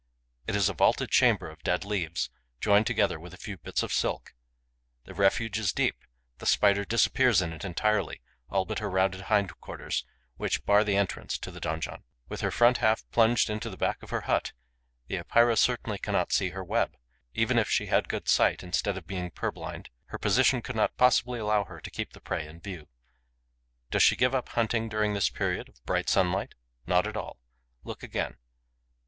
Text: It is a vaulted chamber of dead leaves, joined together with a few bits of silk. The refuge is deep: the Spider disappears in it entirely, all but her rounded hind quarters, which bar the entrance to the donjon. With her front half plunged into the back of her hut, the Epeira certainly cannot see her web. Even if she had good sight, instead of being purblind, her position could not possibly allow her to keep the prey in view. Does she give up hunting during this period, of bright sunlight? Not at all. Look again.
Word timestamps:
It 0.47 0.55
is 0.55 0.67
a 0.67 0.73
vaulted 0.73 1.11
chamber 1.11 1.47
of 1.47 1.61
dead 1.61 1.85
leaves, 1.85 2.31
joined 2.59 2.87
together 2.87 3.19
with 3.19 3.35
a 3.35 3.37
few 3.37 3.55
bits 3.57 3.83
of 3.83 3.93
silk. 3.93 4.33
The 5.03 5.13
refuge 5.13 5.59
is 5.59 5.71
deep: 5.71 5.95
the 6.39 6.47
Spider 6.47 6.83
disappears 6.83 7.39
in 7.39 7.53
it 7.53 7.63
entirely, 7.63 8.19
all 8.49 8.65
but 8.65 8.79
her 8.79 8.89
rounded 8.89 9.21
hind 9.29 9.55
quarters, 9.61 10.03
which 10.37 10.65
bar 10.65 10.83
the 10.83 10.95
entrance 10.95 11.37
to 11.37 11.51
the 11.51 11.59
donjon. 11.59 12.03
With 12.29 12.41
her 12.41 12.49
front 12.49 12.77
half 12.79 13.03
plunged 13.11 13.47
into 13.47 13.69
the 13.69 13.77
back 13.77 14.01
of 14.01 14.09
her 14.09 14.21
hut, 14.21 14.53
the 15.05 15.17
Epeira 15.17 15.55
certainly 15.55 15.99
cannot 15.99 16.31
see 16.33 16.49
her 16.49 16.63
web. 16.63 16.97
Even 17.35 17.59
if 17.59 17.69
she 17.69 17.85
had 17.85 18.09
good 18.09 18.27
sight, 18.27 18.63
instead 18.63 18.97
of 18.97 19.05
being 19.05 19.29
purblind, 19.29 19.91
her 20.05 20.17
position 20.17 20.63
could 20.63 20.75
not 20.75 20.97
possibly 20.97 21.37
allow 21.37 21.65
her 21.65 21.79
to 21.79 21.91
keep 21.91 22.13
the 22.13 22.19
prey 22.21 22.47
in 22.47 22.59
view. 22.59 22.87
Does 23.91 24.01
she 24.01 24.15
give 24.15 24.33
up 24.33 24.49
hunting 24.49 24.89
during 24.89 25.13
this 25.13 25.29
period, 25.29 25.69
of 25.69 25.85
bright 25.85 26.09
sunlight? 26.09 26.55
Not 26.87 27.05
at 27.05 27.15
all. 27.15 27.37
Look 27.83 28.01
again. 28.01 28.37